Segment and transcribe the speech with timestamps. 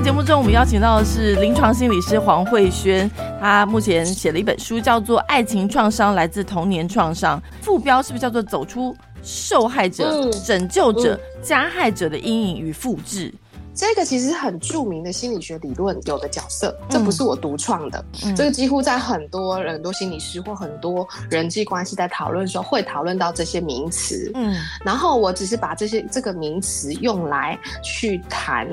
[0.00, 3.08] 在节目中，我们邀请到的是临床心理师黄慧轩，
[3.38, 13.30] 他目前写了一本书，叫做《爱情创伤来自童年创伤》，副标是不是叫做“走出受害者、拯救者、加害者的阴影与复制”？
[13.76, 18.02] 这个其实很著名的心理学理论有的角色，这不是我独创的，
[18.34, 24.30] 这个几乎在很多很多心理师或很多人际关系在讨论的时候会讨论到这些名词。
[24.34, 28.66] 嗯，然后我只是把这些这个名词用来去谈。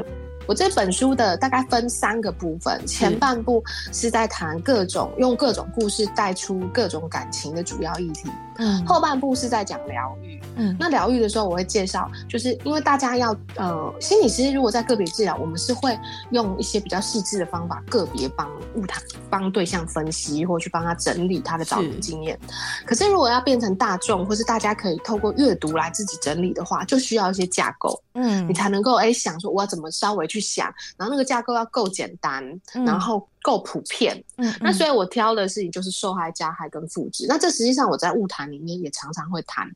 [0.47, 15.99] 我这本书的大概分三个部分，前半部是在谈各种用各种故事带出各种感情的主要议题，嗯，后半部是在讲疗愈，嗯，那疗愈的时候我会介绍，就是因为大家要呃，心理师如果在个别治疗，我们是会
[16.31, 22.39] 用一些比较细致的方法，个别帮物谈帮对象分析，或去帮他整理他的早年经验。
[22.85, 30.36] 可是如果要变成大众，或是大家可以透过阅读来自己整理的话，就需要一些架构，嗯，你才能够哎想说我要怎么稍微去。
[30.37, 34.23] 去想，然后那个架构要够简单，然后够普遍。
[34.37, 37.25] 嗯，那所以我挑的事情就是受害、加害跟复制。
[37.27, 39.67] 那这实际上我在物谈里面也常常会谈。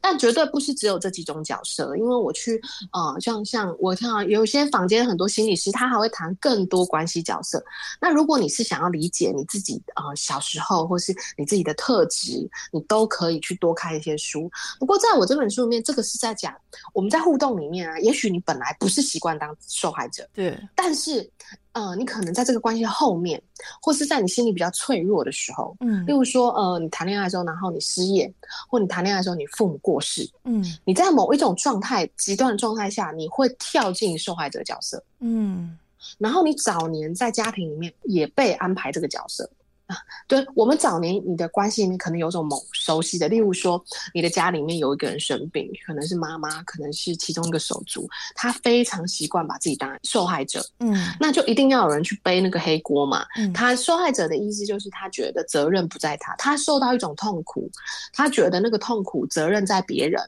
[0.00, 2.60] 但绝对不是只有这几种角色，因为我去，
[2.92, 7.64] 呃，像像我看到有些房间很多心理师，他还会谈更多关系角色。
[8.00, 14.50] 那如果你是想要理解你自己，呃，小时候或是你自己的特质，你都可以去多看一些书。
[14.78, 16.54] 不过在我这本书里面，这个是在讲
[16.92, 21.30] 我们在互动里面啊，也许你本来不是习惯当受害者，对，但是。
[21.74, 23.40] 呃，你可能在这个关系后面，
[23.82, 28.32] 或是在你心里比较脆弱的时候，嗯，例如说，呃，你谈恋爱的时候，然后你失业，
[28.68, 35.76] 或你谈恋爱的时候，你父母过世，嗯，你在某一种状态极端的状态下，你会跳进受害者角色，嗯，
[36.18, 39.48] 然后你早年在家庭里面也被安排这个角色。
[39.86, 39.96] 啊，
[40.26, 43.82] 对我们早年你的关系里面可能有种某熟悉的，例如说
[44.14, 53.26] 你的家里面有一个人生病，可能是妈妈，可能是其中一个手足，他非常习惯把自己当受害者，嗯，那就一定要有人去背那个黑锅嘛。
[53.52, 57.70] 他受害者的意思就是他觉得责任不在他，他受到一种痛苦，
[58.12, 60.18] 他觉得那个痛苦责任在别人。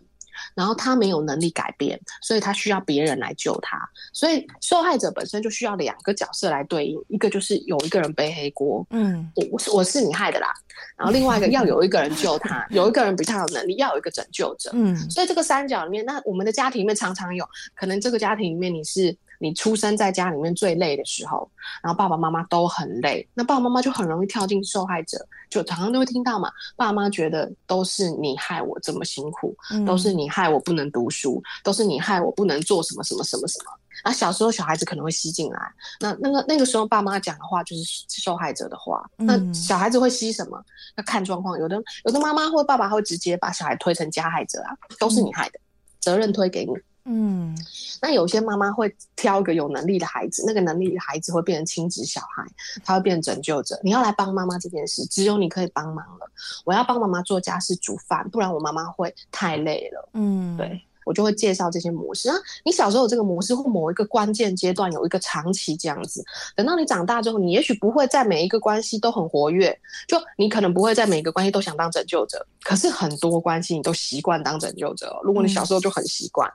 [0.55, 3.79] 然后他没有能力改变，所以他需要别人来救他。
[4.13, 10.49] 所以受害者本身就需要两个角色来对应，一个就是有一个人背黑锅，嗯，我我是我是你害的啦。
[10.97, 14.71] 然后另外一个 要有一个人救他，有一个人比他有能力，要有一个拯救者。
[14.75, 19.17] 嗯，所以这个三角里面，那我们的家庭里面常常有可能这个家庭里面你是。
[19.39, 21.51] 你出生在家里面最累的时候，
[21.83, 25.19] 然后爸爸妈妈都很累，那爸爸妈妈就很容易跳进受害者，
[25.51, 33.71] 就常常都会听到嘛，爸妈觉得都是你害我这么辛苦，都是你害我不能读书，都是你害我不能做什么什么什么什么。
[34.03, 35.59] 啊，小时候小孩子可能会吸进来，
[36.01, 40.63] 那那个那个时候爸妈讲的话就是受害者的话，那小孩子会吸什么？
[40.97, 45.59] 要看状况，有的有的妈妈或爸爸会直接把小孩推成加害者啊，都是你害的，
[45.99, 46.73] 责任推给你。
[47.09, 47.57] 嗯，
[48.03, 52.45] 那有些妈妈会挑一个有能力的孩子，那个能力的孩子会变成亲子小孩，
[52.85, 53.79] 他会变成拯救者。
[53.83, 56.31] 你要来帮妈妈这件事，只有你可以帮忙了。
[56.65, 60.09] 我要帮妈妈做家事、煮饭，不然我妈妈会太累了。
[60.15, 60.83] 嗯，对。
[61.07, 62.35] 我就会介绍这些模式啊。
[62.65, 66.21] 你小时候有这个模式，或某一个关键阶段有一个长期这样子，
[66.57, 69.79] 等到你长大之后，你也许不会在每一个关系都很活跃，
[70.09, 75.17] 就你可能不会在每一个关系都想当拯救者，可是很多关系你都习惯当拯救者。
[75.23, 76.53] 如果你小时候就很习惯。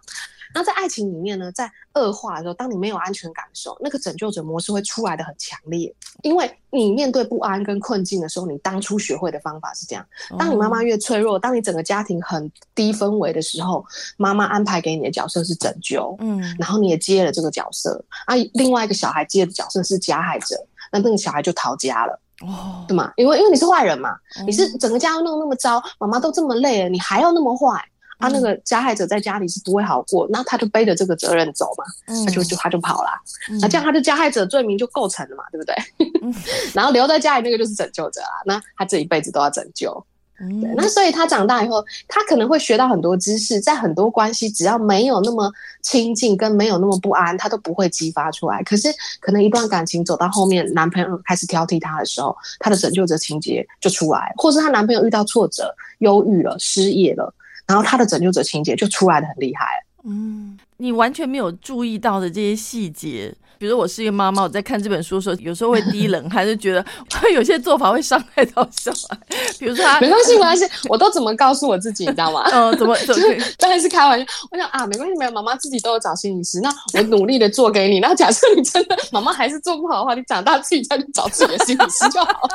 [0.53, 5.93] 那在爱情里面呢，在恶化的时候，当你没有安全感的时候，那个拯救者模式会出来的很强烈。
[6.23, 10.05] 因为你面对不安跟困境的时候，你当初学会的方法是这样：
[10.37, 13.85] 当你妈妈越脆弱，当你整个家庭很低氛围的时候，
[14.17, 18.03] 妈妈安排给你的角色是拯救，嗯，然后你也接了这个角色。
[18.25, 20.55] 啊，另外一个小孩接的角色是加害者，
[20.91, 23.11] 那那个小孩就逃家了，哦，对吗？
[23.15, 27.83] 因为因为你是坏人嘛，你是整个家都弄那么糟，妈妈都这么累了，你还要那么坏。
[28.21, 31.83] 他那个加害者在家里是不会好过，那他就背着这个责任走嘛，
[32.23, 33.09] 他就就他就跑了，
[33.59, 35.75] 那这样他的加害者罪名就构成了嘛，对不对？
[36.73, 40.05] 然后留在家里那个就是拯救者啊，那他这一辈子都要拯救。
[40.59, 45.51] 对，那所以他长大以后，他可能会学到很多知识，在很多关系只要没有那么
[45.83, 48.63] 亲近跟没有那么不安，他都不会激发出来。
[48.63, 57.31] 可是可能一段感情走到后面，男朋友开始挑剔他的时候，他的拯救者情节就出来，或是她男朋友遇到挫折、忧郁了、失业了。
[57.71, 59.65] 然后他的拯救者情节就出来的很厉害。
[60.03, 66.83] 嗯，你完全没有注意到的这些细节，比如我是一个妈妈，我在看这本书的时候，有时候会低冷， 还是觉得
[67.21, 69.15] 会有些做法会伤害到小孩。
[69.59, 72.49] 比如说，没关系，没关系，我都怎么告诉我自己，你知道吗？
[72.51, 72.97] 嗯， 怎么？
[73.05, 74.25] 就是当然是开玩笑。
[74.49, 77.99] 我想啊，没关系，没有妈妈自己都有找心理师，那我努力的做给你。
[77.99, 82.49] 那假设你真的妈妈还是做不好的话，你长大自己再去找自己的心理师就好了。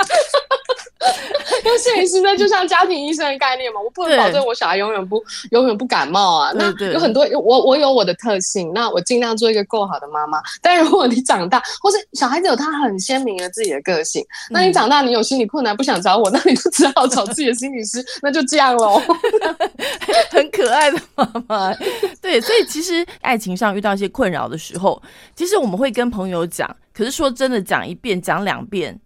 [1.63, 5.23] 那心理师呢，就像家庭医生的概念嘛，我不能保证我小孩永远不
[5.53, 6.51] 永远不感冒啊。
[6.57, 10.41] 那有很多我我有我的特性，那我尽量做一个够好的妈妈。
[10.61, 19.01] 但如果你长大，或是小孩子有他很鲜明的自己的个性，那你长大你有心理困难不想找我，那你就只好找自己的心理师，那就这样喽。
[20.31, 21.75] 很可爱的妈妈，
[22.21, 25.01] 对，所以其实爱情上遇到一些困扰的时候，
[25.35, 28.99] 其实我们会跟朋友讲，可是说真的，讲一遍讲两遍。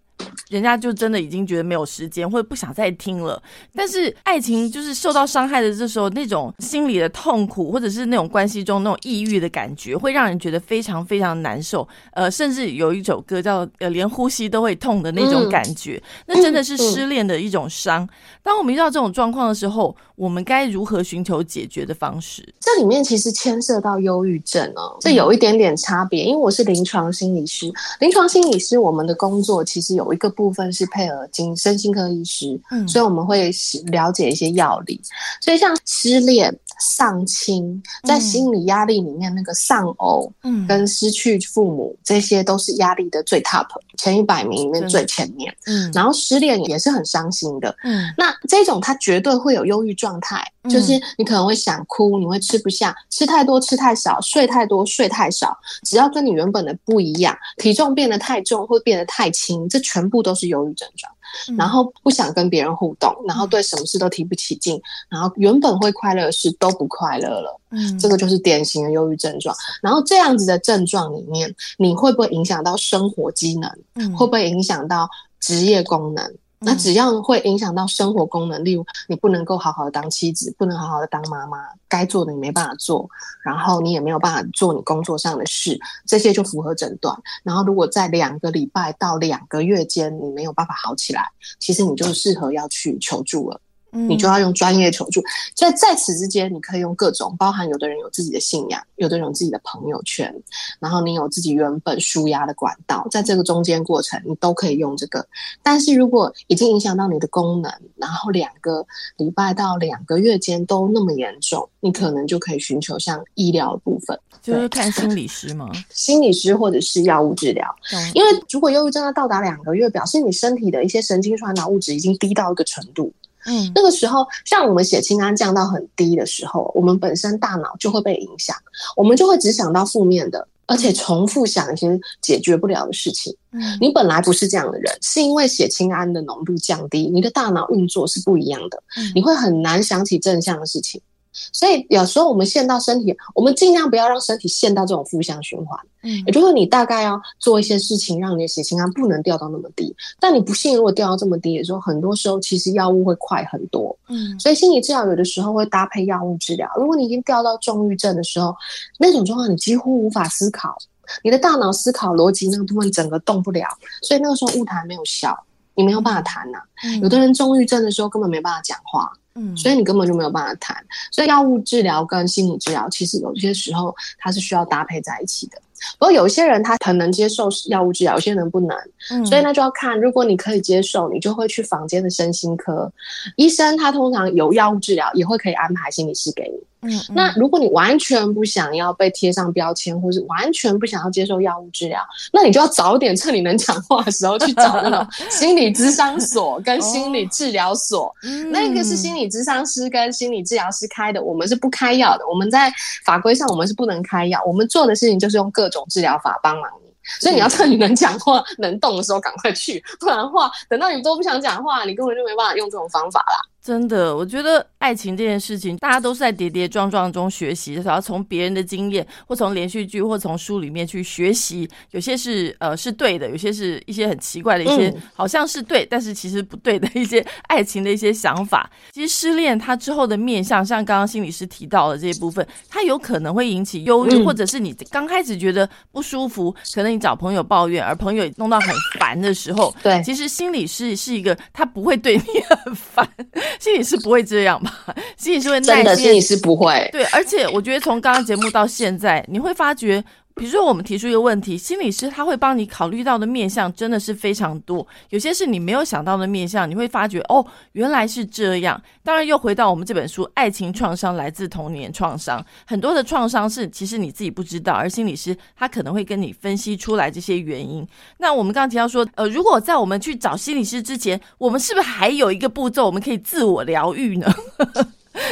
[0.49, 3.41] 人家就真的已经觉得没有时间，或者不想再听了。
[3.75, 11.87] 但是爱情就是受到伤害的这时候，那种心里的痛苦，或者是那种关系中那种抑郁的感觉，会让人觉得非常非常难受。
[12.13, 18.09] 呃，甚至有一首歌叫呃，连呼吸都会痛的那种感觉，那真的是失恋的一种伤。
[18.43, 22.43] 当我们遇到这种状况的时候，我们该如何寻求解决的方式？
[22.61, 26.25] 这里面其实牵涉到忧郁症哦，这有一点点差别。
[26.25, 33.51] 因为我是临床心理师，临床心理师我们的工作其实有一个部分是配合精身心科医师，嗯，所以我们会
[33.87, 35.01] 了解一些药理。
[35.41, 43.67] 所以像失恋、丧亲，在心理压力里面，那个丧偶，嗯，跟失去父母，这些都是压力的最 top
[43.97, 45.51] 前一百名里面最前面。
[45.67, 50.11] 嗯，然后失恋也是很伤心的，嗯，那这种他绝对会有忧郁状。
[50.11, 61.13] 状态就是你可能会想哭，你会吃不下，吃太多吃太少，睡太多睡太少，只要跟你原本的不一样，体重变得太重或变得太轻，这全部都是忧郁症状。
[61.57, 67.61] 然后不想跟别人互动，然后对什么事都提不起劲，然后原本会快乐的事都不快乐了。
[67.71, 69.55] 嗯，这个就是典型的忧郁症状。
[69.81, 73.71] 然后这样子的症状里面，你会不会影响到生活机能？
[73.95, 76.35] 嗯，会不会影响到职业功能？
[76.63, 81.59] 那只要会影响到生活功能，例如你不能够好好的当妻子，不能好好的当妈妈，
[81.89, 83.09] 该做的你没办法做，
[83.43, 87.19] 然后你也没有办法做你工作上的事，这些就符合诊断。
[87.43, 93.59] 然后如果在两个礼拜到两个月间你没有办法好起来，其实你就适合要去求助了。
[93.93, 95.23] 你就要用专业求助，
[95.55, 100.33] 在在此之间，你可以用各种，包含有的人有自己的信仰，有的人有自己的朋友圈，
[100.79, 105.27] 然后你有自己原本舒压的管道，在这个中间过程，你都可以用这个。
[105.63, 115.71] 但是如果已经影响到你的功能，然后两个礼拜到两个月间都那么严重，你可能就可以寻求像医疗的部分，就是看心理师吗？
[115.91, 117.67] 心理师或者是药物治疗，
[118.15, 123.13] 因为如果忧郁症要到达两个月，表示你身体的一些神经传导物质已经低到一个程度。
[123.47, 128.57] 嗯，那个时候，像我们血清胺降到很低的时候，我们本身大脑就会被影响，
[128.97, 133.35] 我们就会只想到负面的，而且重复想一些解决不了的事情。
[133.53, 138.83] 嗯，你本来不是这样的人，是因为血清胺的浓度降低，你的大脑运作是不一样的，
[139.15, 141.01] 你会很难想起正向的事情。
[141.33, 145.79] 所以有时候我们陷到身体，我们尽量不要让身体陷到这种负向循环。
[146.03, 149.95] 嗯，也就是你大概要做一些事情，让你的血清胺不能掉到那么低。
[150.19, 153.97] 但你不信如果掉到这么低的时候，很多时候其实药物会快很多。
[154.09, 156.69] 嗯，所以心理治疗有的时候会搭配药物治疗。
[156.77, 158.55] 如果你已经掉到重郁症的时候，
[158.99, 160.77] 那种状况你几乎无法思考，
[161.23, 163.67] 你的大脑思考逻辑那个部分整个动不了，
[164.03, 165.39] 所以那个时候物谈没有效，
[165.75, 166.59] 你没有办法谈呐。
[167.03, 169.13] 有的人重郁症的时候根本没办法讲话。
[169.41, 170.77] 嗯，所以你根本就没有办法谈，
[171.11, 175.61] 所以药物治疗跟心理治疗其实有些时候它是需要搭配在一起的。
[175.99, 178.77] 不过有一些人他很能接受药物治疗，有些人不能，
[179.25, 179.99] 所以那就要看。
[179.99, 182.93] 如果你可以接受，你就会去房间的身心科
[183.37, 186.80] 医生，他通常有药物治疗，也会可以安排心理师给你。
[186.83, 192.01] 嗯，那如果你完全不想要被贴上标签，或是完全不想要接受药物治疗，
[192.33, 198.15] 那你就要早点趁你能讲话的时候去找那种 心理咨商所跟心理治疗所。
[198.51, 202.27] 那个是心理咨商师跟心理治疗师开的，我们是不开药的。
[202.27, 202.73] 我们在
[203.05, 206.91] 法规上我们是不能开药，我们做的事情就是用各种治疗法帮忙你。
[207.19, 213.41] 所以你要趁你能讲话、能动的时候赶快去，不然的话，等到你都不想讲话，你根本就没办法用这种方法啦。
[213.63, 221.69] 真的，我觉得爱情这件事情，大家都是在跌跌撞撞中学习，然后从别人的经验，或从连续剧，或从书里面去学习。
[221.91, 228.71] 有些是呃是对的，有些是一些很奇怪的一些，好像是对，但是其实不对的一些爱情的一些想法。
[228.93, 243.07] 其实失恋它之后的面相，像刚刚心理师提到的这一部分，它有可能会引起忧郁，或者是你刚开始觉得不舒服，可能你找朋友抱怨，而朋友弄到很烦的时候，对，其实心理师是一个他不会对你很烦。
[243.59, 244.95] 心理师不会这样吧？
[245.17, 246.89] 心理师会耐心，心理师不会。
[246.93, 250.03] 对，而且我觉得从刚刚节目到现在，你会发觉
[250.35, 258.81] 比如说，我们提出一个问题，心理师他会帮你考虑到的面向真的是非常多，有些是你没有想到的面向，你会发觉哦，原来是这样。
[259.05, 267.87] 当然，又回到我们这本书，爱情创伤来自童年创伤，很多的创伤是其实你自己不知道，而心理师他可能会跟你分析出来这些原因。
[268.19, 274.33] 那我们刚刚提到说，呃，如果在我们去找心理师之前，我们是不是还有一个步骤，我们可以自我疗愈呢？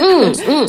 [0.01, 0.69] 嗯嗯。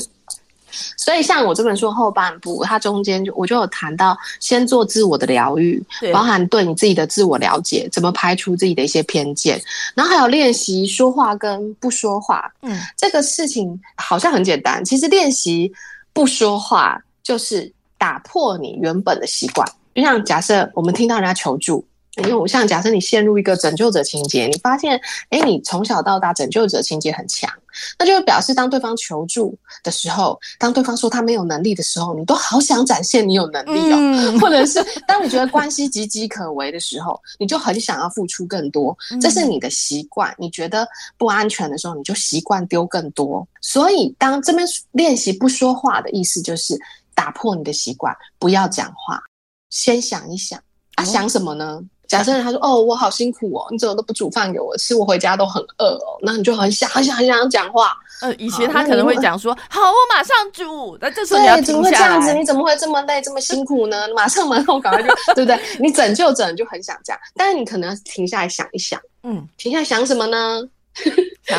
[0.97, 5.81] 所以，像我这本书后半部，它中间就我就有谈到，先做自我的疗愈，
[6.13, 9.61] 包含对你自己的自我了解，怎么排除自己的一些偏见，
[9.95, 12.51] 然后还有练习说话跟不说话。
[12.61, 15.71] 嗯，这个事情好像很简单，其实练习
[16.13, 19.67] 不说话就是打破你原本的习惯。
[19.95, 21.85] 就像假设我们听到人家求助。
[22.23, 24.99] 因为我像假设你陷入一个拯救者情节，你发现，
[25.29, 27.51] 哎，你从小到大拯救者情节很强，
[27.97, 40.33] 那就表示当对方求助的时候，当对方说他没有能力的时候，你都好想展现你有能力哦，或者是当你觉得关系岌岌可危的时候，你就很想要付出更多，这是你的习惯。
[40.37, 43.47] 你觉得不安全的时候，你就习惯丢更多。
[43.61, 46.77] 所以，当这边练习不说话的意思，就是
[47.13, 49.21] 打破你的习惯，不要讲话，
[49.69, 50.59] 先想一想，
[50.95, 51.81] 啊，想什么呢？
[52.09, 54.95] 假设他说：“哦，我好辛苦哦，你怎么都不煮饭给我吃？
[54.95, 57.95] 我回家都很饿哦。”那你就很想、很想、很想讲话。
[58.21, 62.33] 呃，以前他可能会讲说：“好，我马上煮。”那这时候你要怎么会这样子？
[62.33, 64.07] 你怎么会这么累、这么辛苦呢？
[64.15, 65.59] 马上马上赶快就对不对？
[65.79, 70.61] 你拯救者就很想这样，但是你可能停下来想一想，嗯，停下来想什么呢？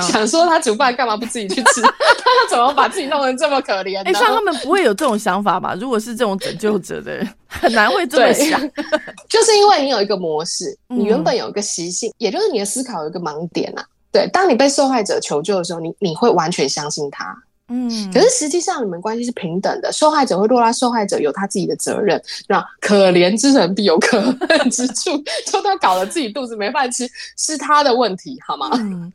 [0.01, 1.81] 想说他煮饭干嘛不自己去吃？
[1.83, 4.03] 他怎么把自己弄成这么可怜？
[4.05, 5.75] 哎，像他们不会有这种想法吧？
[5.81, 8.61] 如果是这种拯救者的人， 很难会这么想。
[9.29, 13.85] 就是因为你有一个模式，你原本有一个习性，也就是你的思考有一个盲点啊。
[14.13, 17.37] 对，当你被受害者求救的时候，你你会完全相信他。
[17.71, 22.21] 嗯，可是实际上你们关系是平等的，受害者会落在受害者有他自己的责任。
[22.49, 27.09] 那可怜之人必有可恨之处， 就他搞得自己肚子没饭吃，
[27.39, 28.71] 是他的问题，好吗？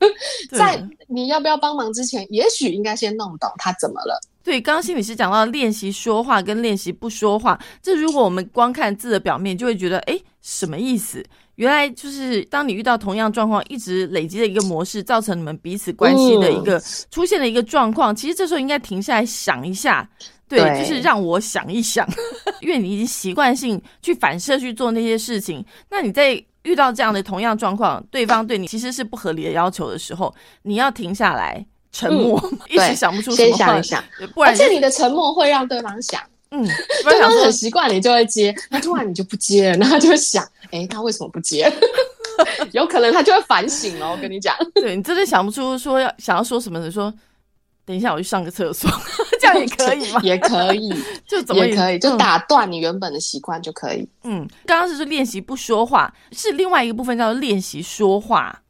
[0.57, 4.19] 在你要不要帮忙之前，也许应该先弄懂他怎么了。
[4.45, 11.25] 对，刚刚心理师讲到练习说话跟练习不说话，这如果我们光看字的表面，就会觉得哎，什么意思？
[11.55, 18.15] 原来就是当你遇到同样状况，一直累积的一个模式，造成你们彼此关系的一个出现的一个状况。
[18.15, 20.07] 其实这时候应该停下来想一下，
[20.47, 22.07] 对，就是让我想一想，
[22.61, 25.65] 因为你已经习惯性去反射去做那些事情。
[25.89, 32.37] 那你在遇到这样的同样状况，对方对你其实是不合理的要求的时候，你要停下来，沉默，
[32.67, 33.81] 一时想不出什么话，
[34.33, 36.21] 不然而且你的沉默会让对方想。
[36.51, 36.63] 嗯，
[37.03, 38.53] 对方很习惯，你就会接。
[38.69, 41.71] 那突然你就不接了， 那他就会想，哎，他为什么不接？
[42.73, 44.11] 有可能他就会反省哦。
[44.15, 47.11] 我跟你讲，对你真的想不出说要想要说什么的，说
[47.85, 48.89] 等一下我去上个厕所，
[49.39, 50.19] 这样也可以吗？
[50.21, 50.93] 也可以，
[51.27, 54.07] 就怎么也可以，就打断你原本的习惯就可以。
[54.23, 58.61] 嗯，刚刚是说练习不说话，是另外一个部分叫做练习说话。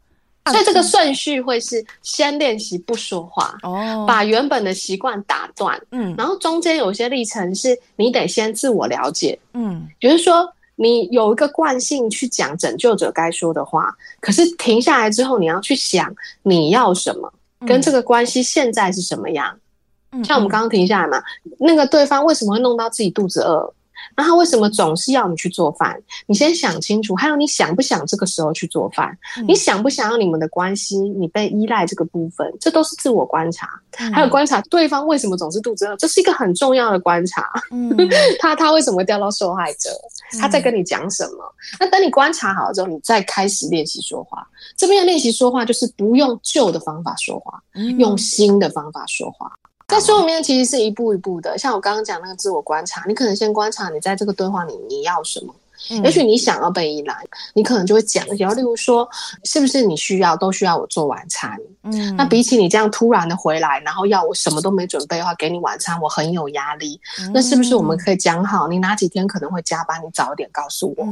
[0.51, 17.33] 所以这个顺序会是先练习不说话，哦，把原本的习惯打断，嗯，然后中间有些历程是你得先自我了解，嗯，比如说你有一个惯性去讲拯救者该说的话，可是停下来之后你要去想你要什么，
[17.65, 19.57] 跟这个关系现在是什么样，
[20.23, 21.23] 像我们刚刚停下来嘛，
[21.59, 23.73] 那个对方为什么会弄到自己肚子饿？
[24.15, 26.01] 那他为什么总是要你去做饭？
[26.27, 27.15] 你先想清楚。
[27.15, 29.17] 还有，你想不想这个时候去做饭？
[29.47, 30.97] 你想不想要你们的关系？
[30.97, 33.69] 你被依赖这个部分，这都是自我观察。
[34.13, 37.49] 还有观察对方为什么总是肚子饿，这是一个很重要的观察。
[38.39, 39.89] 他他为什么会掉到受害者？
[40.39, 41.55] 他在跟你讲什么？
[41.79, 44.45] 那等你观察好了之后，你再开始练习说话。
[44.77, 47.61] 这边的练习说话就是不用旧的方法说话，
[47.97, 49.51] 用新的方法说话。
[49.87, 55.53] 在书里面其实是一步一步的，像我刚刚讲那个自我观察，你可能先观察你在这个对话里你要什么。
[56.03, 57.15] 也许你想要被依赖，
[57.53, 59.07] 你可能就会讲一些，例如说，
[59.43, 61.57] 是不是你需要都需要我做晚餐？
[61.83, 66.99] 嗯，那比起你这样突然的回来，然后要我什么都没准备的话，给你晚餐，我很有压力。
[67.33, 71.05] 那是不是我们可以讲好，你哪几天可能会加班，你早一点告诉我。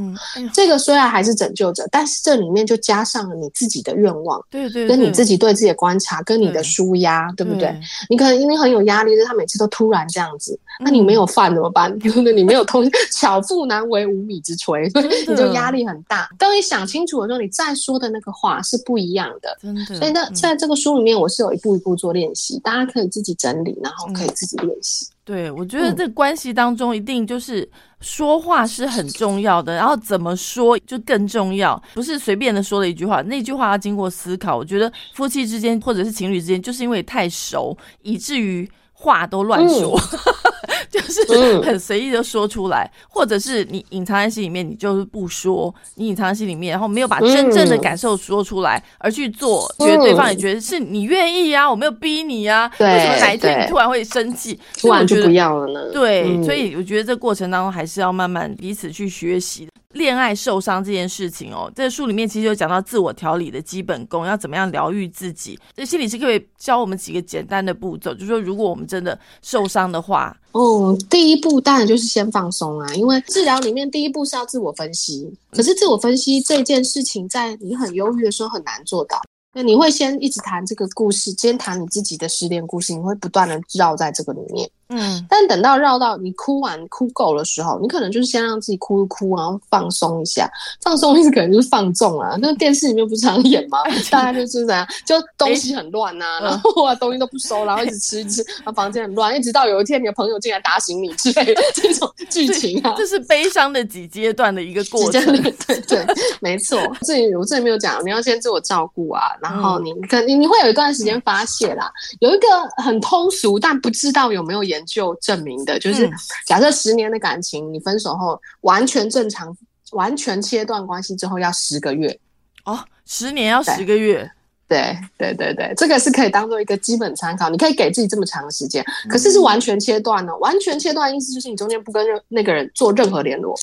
[0.52, 7.80] 这个虽然还是拯救者，但是这里面就加上了你自己的愿望，对对，跟你自己对自己的观察，跟你的舒压，对不对？
[8.10, 11.96] 你可能因为很有压力，就是他每次都突然这样子，那你没有饭怎么办？
[12.36, 14.90] 你没有通， 巧妇难为无米之炊，
[15.30, 16.30] 你就压力很大。
[16.38, 19.58] 当你想清楚的时候，你再说的那个话是不一样的。
[19.62, 19.96] 真的。
[19.96, 25.08] 所以那在这个书里面，我是有一步一步做练习，大家可以自己整理，然后可以自己练习。
[25.26, 27.68] 对，我觉得这关系当中一定就是
[28.02, 34.58] 说话是很重要的，然后怎么说就更重要，不是随便的说了一句话，那句话要经过思考。
[34.58, 39.98] 我觉得夫妻之间或者是情侣之间，就是因为太熟，以至于话都乱说。
[40.94, 55.92] 就是很随意的说出来，或者是你隐藏在心里面，你就是不说，你隐藏在心里面，然后没有把真正的感受说出来，而去做，觉得对方也觉得是你愿意啊，我没有逼你啊，为什么哪一天你突然会生气，突然就不要了呢？
[55.92, 59.68] 对，所以我觉得这过程当中还是要慢慢彼此去学习。
[59.94, 65.58] 恋爱受伤这件事情哦，在书里面其实有讲到自我调理的基本功，要怎么样疗愈自己。
[65.76, 75.32] 这心理师可以教我们几个简单的步骤，就是说，如果我们真的受伤的话，哦，第一步当然就是先放松啊，因为治疗里面第一步是要自我分析。
[75.52, 79.22] 可是自我分析这件事情，在你很忧郁的时候很难做到。
[79.56, 84.68] 那你会先一直谈这个故事，先谈你自己的失恋故事，你会不断的绕在这个里面。
[84.98, 90.50] 嗯，但等到绕到你哭完哭够的时候，你可能就是先让自己哭一哭，然后放松一下。
[90.82, 92.36] 放松意思可能就是放纵啊。
[92.40, 93.80] 那电视里面不是常演吗？
[94.12, 102.94] 大家就是怎样，就东西很乱呐，然后啊东西都不收，然后一直吃一吃，然后房间很乱，一直到有一天你的朋友进来打醒你之类的这种剧情啊。
[102.98, 105.24] 这是悲伤的几阶段的一个过程。
[105.68, 106.06] 对对，
[106.42, 106.80] 没错。
[107.02, 111.92] 这里我这里没有讲，你要先自我照顾啊，然后你肯定你会有一段时间发泄啦。
[112.20, 112.48] 有一个
[112.84, 116.10] 很通俗，但不知道有没有研就证明的，就是
[116.46, 119.56] 假设十年的感情，你分手后完全正常，
[119.92, 122.20] 完全切断关系之后要十个月
[122.66, 124.32] 哦，十年要十个月。
[124.68, 127.50] 对对对对，这个是可以当做一个基本参考。
[127.50, 130.36] 你可以给自己这么长的时间，可是是完全切断呢？
[130.38, 133.56] 完全切断意思就是你中间不跟任那个人做任何联络。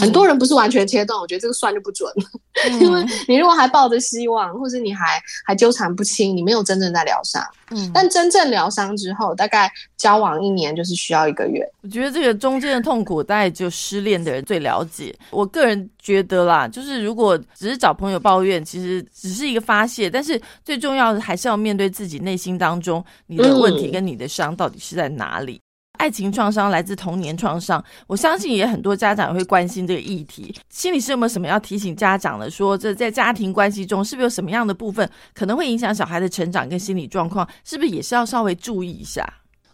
[0.00, 2.10] 很多人不是完全切断，我觉得这个算就不准，
[2.80, 7.44] 因为你如果还抱着希望，或是你还还纠缠不清，你没有真正在疗伤。
[7.70, 11.62] 嗯，但真正疗伤之后，大概交往一年就是需要一个月。
[11.82, 15.14] 我觉得这个中间的痛苦，大概就失恋的人最了解。
[15.30, 25.60] 我个人觉得啦，就是如果只是找朋友抱怨，其实只是一个发泄，但是最重要的还是要面对自己内心当中你的问题跟你的伤到底是在哪里。
[25.98, 30.54] 爱情创伤来自童年创伤，我相信也很多家长会关心这个议题。
[30.68, 32.48] 心理师有没有什么要提醒家长的？
[32.48, 37.48] 说这在家庭关系中，是不是有什么样的部分可能会影响小孩的成长跟心理状况？
[37.64, 39.26] 是不是也是要稍微注意一下？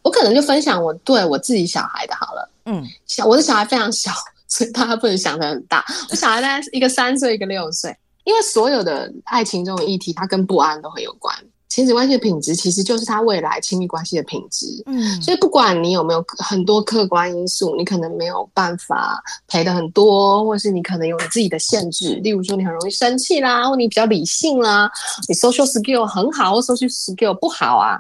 [0.03, 2.49] 我可能就分享我对我自己小孩的好了。
[2.65, 4.13] 嗯，小我的小孩非常小，
[4.53, 5.83] 所以大家不能想的很大。
[6.11, 7.97] 我小孩大概一个三岁，一个六岁。
[8.25, 11.35] 因为所有的爱情这种议题，它跟不安都很有关。
[11.73, 14.67] 亲子关系的品质其实就是他未来亲密关系的品质。
[14.85, 24.91] 嗯，所以不管你有没有很多客观因素，你可能没有办法陪的很多，或是你可能有你自己的限制，例如说你很容易生气啦，或你比较理性啦，
[25.27, 27.99] 你 social skill 很好，或 social skill 不好啊，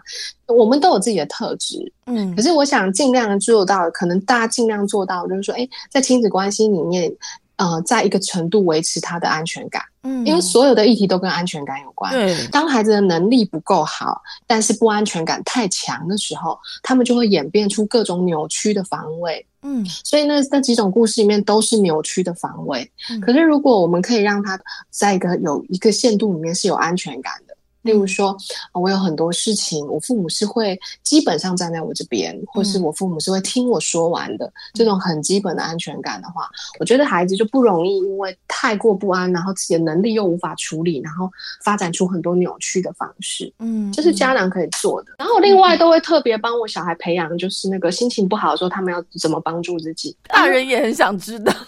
[0.48, 1.90] 我们都有自己的特质。
[2.04, 7.10] 嗯，可是我想尽量做到，可能大家尽量做到，就是说，哎，在亲子关系里面。
[7.56, 12.12] 呃，在一个程度维持他的安全感，嗯，因为所有的议题都跟安全感有关。
[12.12, 19.44] 对，当孩子的能力不够好，但是不安全感太强的时候，他们就会演变出各种扭曲的防卫。
[19.62, 22.90] 嗯，所以那那几种故事里面都是扭曲的防卫。
[23.20, 24.58] 可是如果我们可以让他
[24.90, 27.51] 在一个有一个限度里面是有安全感的。
[27.82, 28.36] 例如说，
[28.72, 34.50] 我有很多事情，我父母是会基本上站在我这边，或是我父母是会听我说完的。
[34.74, 41.30] 这种很基本的安全感的话，我觉得孩子就不容易因为太过不安，然后自己的能力又无法处理，然后
[41.62, 43.52] 发展出很多扭曲的方式。
[43.58, 45.12] 嗯，这是家长可以做的。
[45.18, 50.16] 然后另外都会特别帮我小孩培养，就是那个心情不好的时候，他们要怎么帮助自己。
[50.28, 51.52] 大人也很想知道。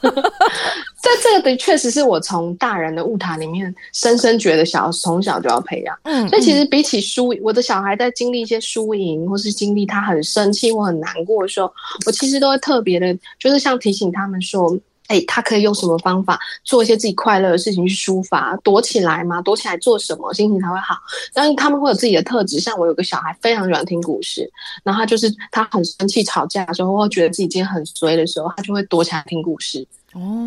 [1.05, 5.99] 在这个的确实是我从大人的物谈里面深深觉得，小从小就要培养。
[6.05, 11.73] 嗯，所以其实比起输，我的小孩在经历一些输赢，或是经历他很生气或很难过的时候，
[12.07, 19.41] 我其实都会特别的，就是像提醒他们说，哎，他可以用什么方法做一些自己快乐的事情去抒发，躲起来吗？
[19.41, 20.95] 躲起来做什么心情才会好？
[21.33, 24.51] 但是他们会有自己的特质，像我有个小孩非常喜欢听故事，
[24.83, 29.87] 然后他就是他很生气吵架的时候，或觉得自己今天很衰的时候，他就会躲起来听故事。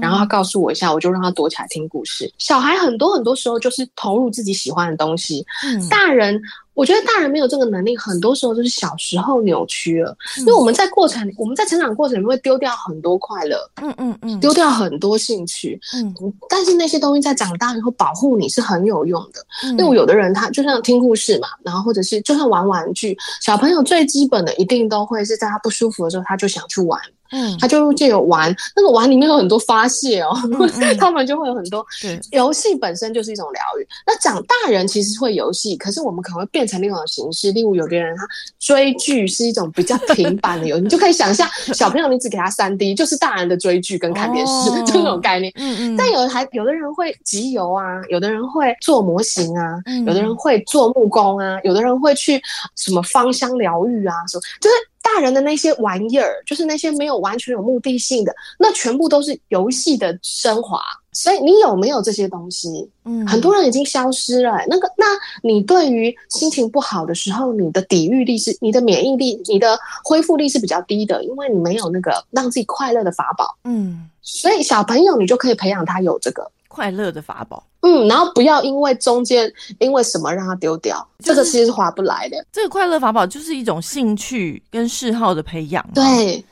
[0.02, 2.32] 然后他告诉我一下，我就让他躲起来听故事。
[2.38, 5.46] 小孩很多很多时候就是投入自己喜欢的东西，
[5.90, 6.42] 大人。
[6.78, 10.16] 我觉得大人没有这个能力，很多时候就是小时候扭曲了。
[10.38, 16.14] 因为我们在过程，我们在成长过程里面会丢掉很多快乐，嗯嗯嗯，丢掉很多兴趣，嗯。
[16.48, 19.44] 但是那些东西在长大以后保护你是很有用的。
[19.72, 30.38] 因为有的人他就像听故事嘛，然后或者是就像玩玩具，小朋友最基本的一定都会是在他不舒服的时候，他就想去玩，嗯，他就借由玩，那个玩里面有很多发泄哦，
[31.00, 31.84] 他们就会有很多。
[32.32, 33.88] 游戏本身就是一种疗愈。
[34.06, 36.68] 那长大人其实会游戏，可是我们可能会变。
[36.68, 38.28] 成另一种形式，例如有的人他
[38.60, 45.50] 追剧是一种比较平板的游戏，你就可以想象小朋友你只给他三 D，就是大人的追剧跟看电视这种概念。
[45.56, 45.96] 嗯嗯。
[45.96, 52.42] 但有的还有的人会集邮啊，有的人会做模型啊，有的人会做木工啊，有的人会去
[52.76, 54.76] 什么芳香疗愈啊，什么就是。
[55.16, 60.82] 大人的那些玩意儿，就是那些没有完全有目的性的，那全部都是游戏的升华。
[61.14, 62.88] 所以你有没有这些东西？
[63.04, 64.52] 嗯，很多人已经消失了。
[64.68, 65.06] 那个，那
[65.42, 73.58] 你对于心情不好的时候，你的抵御力是、你的免疫力、你的恢复力是比较低的，因为你没有那个让自己快乐的法宝。
[73.64, 77.64] 嗯，所以小朋友你就可以培养他有这个快乐的法宝。
[77.82, 82.46] 嗯，然后不要因为中间因为什么让他丢掉，这个其实是划不来的。
[82.52, 85.84] 这个快乐法宝就是一种兴趣跟嗜好的培养。
[85.96, 86.46] 对。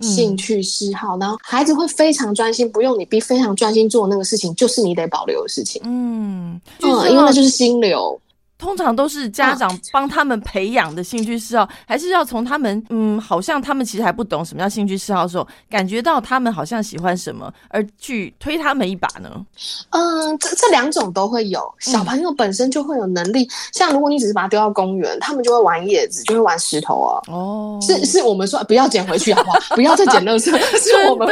[0.00, 5.82] 兴趣嗜好，然后孩子会非常专心，不用你逼，非常专心做那个事情，就是你得保留的事情。
[5.84, 8.18] 嗯，嗯，因为那就是心流。
[8.60, 19.30] 通常都是家长帮他们培养的兴趣嗜好，还是要从他们嗯，好像他们其实还不懂什么叫兴趣嗜好的时候，感觉到他们好像喜欢什么，而去推他们一把呢？
[19.90, 21.60] 嗯，这这两种都会有。
[21.78, 27.22] 小朋友本身就会有能力，像如果你只是把他丢到公园，他们就会玩叶子，就会玩石头啊。
[27.28, 29.58] 哦，是是我们说不要捡回去好不好？
[29.74, 31.26] 不要再捡垃圾， 是我们。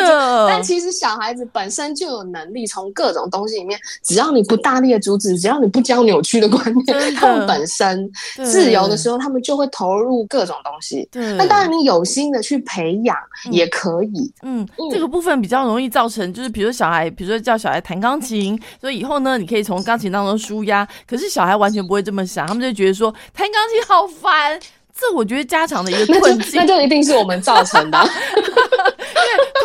[0.49, 7.18] 但其实小孩子本身就有能力，从各种东西里面，只要你不大力的阻止，只要你不教扭曲的观念。
[7.19, 8.11] 他们本身
[8.45, 11.09] 自由的时候，他们就会投入各种东西。
[11.37, 13.17] 那当然，你有心的去培养
[13.51, 14.33] 也可以。
[14.43, 20.87] 嗯，这个部分比较容易造成，就是比如小孩，比如说叫小孩弹钢琴，所以以后呢，你可以从钢琴当中舒压。
[21.07, 24.59] 可是小孩完全不会这么想，他们就觉得说弹钢琴好烦。
[25.01, 27.99] 这我觉得家长的一个 困境，那就一定是我们造成的。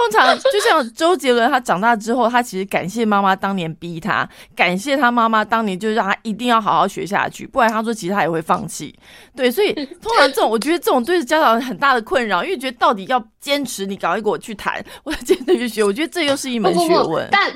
[0.03, 8.93] 通常就像周杰伦，他长大之后，他其实感谢妈妈当年逼他，感谢他妈妈当年就让他一定要好好学下去，不然他说其实他也会放弃。
[9.33, 17.25] 对，所以 通常这种，我觉得这种对家长很大的困扰，因为觉得到底要坚持，你赶快给我去谈，我要坚持去学，我觉得这又是一门学问。
[17.31, 17.53] 但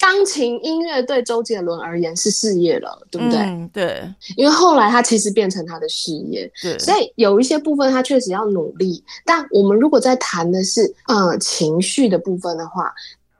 [0.00, 3.68] 钢琴音乐对周杰伦而言是事业了，对不对？
[3.72, 9.02] 对，因为后来他其实变成他的事业，对，所以有一些部分他确实要努力。
[9.24, 12.92] 但我们如果在谈的是呃情绪的部分的话，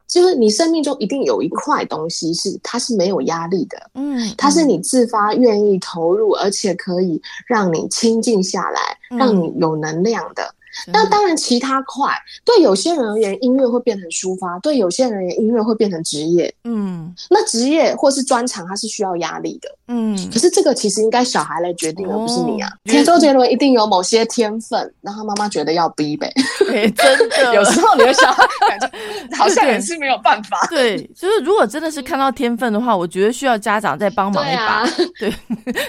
[0.07, 8.81] 就是你生命中一定有一块东西是它是没有压力的，嗯，它是你自发愿意投入，而且可以让你清静下来，
[9.17, 10.55] 让你有能量的。
[10.93, 12.13] 那当然，其他快
[12.45, 16.53] 对有些人而言，音乐会变成抒发；对有些人而言，音乐会变成职业。
[16.65, 19.69] 嗯，那职业或是专长，它是需要压力的。
[19.89, 22.71] 嗯，可是这个其实应该小孩来决定，而不是你啊。
[23.05, 26.33] 周杰伦一定有某些天分，然后妈妈觉得要逼呗。
[26.97, 28.91] 真的，有时候你的小孩感觉
[29.37, 30.59] 好像也是没有办法。
[30.69, 34.87] 对，就是如果真的是看到天分的话，我觉得需要家长再帮忙一把。
[35.19, 35.33] 对，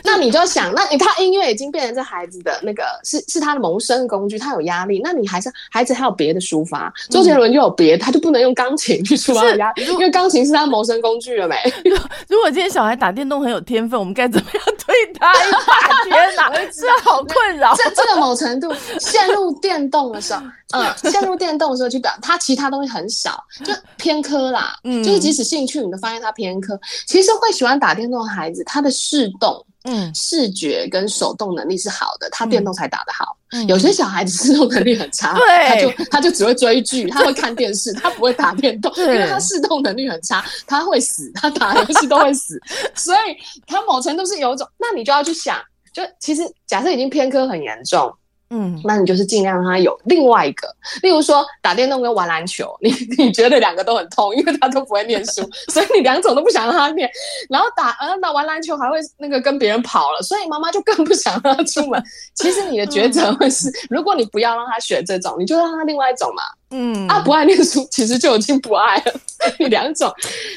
[0.04, 6.92] 那你 就想，那你他音乐已经变成这孩子的那个是是他的谋生工具，他有压力，那你还是孩子还有别的抒发。
[7.10, 11.56] 周杰伦就有别，他就不能用钢琴去抒发压力，因为钢琴是他谋生工具了没？
[12.30, 16.04] 如果今天小孩打电动很有天分，我们该怎么样对他一把？
[16.06, 17.76] 天哪，这好困扰。
[17.76, 20.42] 这这个某程度陷入电动的时候。
[20.72, 24.76] 嗯，陷入电动的时候去表，他其他东西很少，就偏科啦。
[24.84, 26.80] 嗯，就是即使兴趣，你都发现他偏科。
[27.08, 33.36] 其实会喜欢打电动的孩子，他的视动、嗯，视觉跟手动能力是好的，他电动才打得好。
[33.68, 35.36] 有些小孩子视动能力很差，
[35.68, 42.62] 他就他就只会追剧，他会看电视， 他不会打电动，因为他视动能力很差，他会死，他打游戏都会死。
[42.94, 43.18] 所以
[43.66, 45.58] 他某程度是有一种，那你就要去想，
[45.92, 48.14] 就其实假设已经偏科很严重。
[48.52, 50.68] 嗯，那你就是尽量让他有另外一个，
[51.04, 57.10] 例如说打电动跟玩篮球，你 你觉得两个都很痛，因为他都不会念书， 所以你两种都不想让他念。
[57.50, 62.04] 然后打呃打完篮球还会那个跟别人跑了，所以妈妈就更不想让他出门。
[62.34, 66.42] 其实你的抉择会是，如果你不要让他选这种，你就让他另外一种嘛。
[66.72, 69.14] 嗯，啊不爱念书，其实就已经不爱了。
[69.70, 70.12] 两种，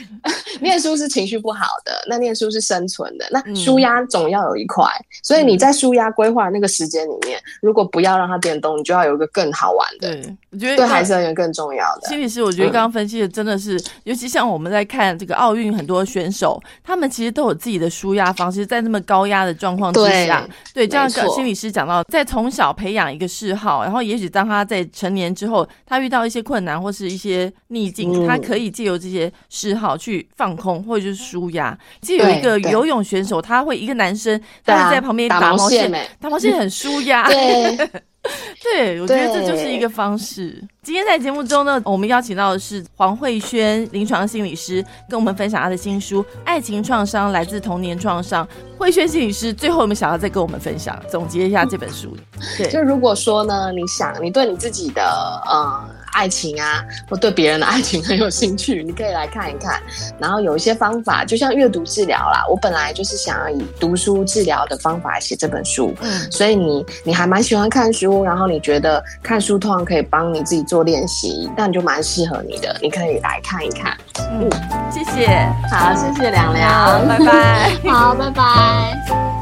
[0.61, 4.85] 念书是情绪不好的，那念书是生存的，那舒压总要有一块。
[5.23, 10.13] 所以你在舒压规划那个时间里面，如果不要让它变动，你就要有一个更好玩的。
[10.13, 12.09] 对，我觉得对孩子而言更重要的。
[12.09, 20.45] 心理师，我觉得刚刚分析的真的是，尤其像我们在看这个奥运，很多选手他们其实都有自己的舒压方式，在那么高压的状况之下，
[20.75, 31.79] 对，这样心理师讲到，在从小培养一个嗜好，然后也许当他在成年之后，他遇到一些困难或是一些逆境，他可以借由这些嗜好去放空或者就是舒压。
[32.01, 37.27] 就有一个游泳选手，他会一个男生，他在旁边打毛线， 打毛线很舒压。
[37.29, 37.79] 对，
[38.63, 40.63] 对我觉得这就是一个方式。
[40.83, 48.47] 今天在节目中呢，我们邀请到的是黄慧轩临床心理师，跟我们分享她的新书《爱情创伤来自童年创伤》。
[48.79, 52.17] 慧轩心理师最后有没有想要再跟我们分享，总结一下这本书？
[52.57, 55.03] 对，就如果说呢，你想你对你自己的
[55.47, 55.91] 呃。
[56.13, 59.81] 爱情啊，或对别人的爱情很有兴趣，你可以来看一看。
[60.19, 73.97] 然后有一些方法，就像阅读治疗啦，我本来就是想要以读书治疗的方法来写这本书，嗯，所以你你还蛮喜欢看书，然后你觉得看书通常可以帮你自己做练习，那你就蛮适合你的，你可以来看一看。
[74.31, 74.49] 嗯，
[74.91, 79.33] 谢谢，好，谢谢凉凉，拜拜，好，拜拜。